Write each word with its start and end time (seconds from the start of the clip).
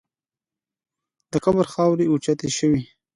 د 1.31 1.33
قبر 1.45 1.65
خاورې 1.73 2.05
اوچتې 2.11 2.49
شوې. 2.57 2.81